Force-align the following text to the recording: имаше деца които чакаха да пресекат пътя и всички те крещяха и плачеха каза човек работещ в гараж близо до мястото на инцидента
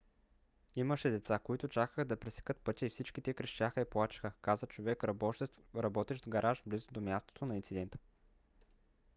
имаше 0.75 1.09
деца 1.09 1.39
които 1.39 1.67
чакаха 1.67 2.05
да 2.05 2.19
пресекат 2.19 2.57
пътя 2.57 2.85
и 2.85 2.89
всички 2.89 3.21
те 3.21 3.33
крещяха 3.33 3.81
и 3.81 3.85
плачеха 3.85 4.31
каза 4.41 4.67
човек 4.67 5.03
работещ 5.73 6.25
в 6.25 6.29
гараж 6.29 6.63
близо 6.65 6.87
до 6.91 7.01
мястото 7.01 7.45
на 7.45 7.55
инцидента 7.55 7.97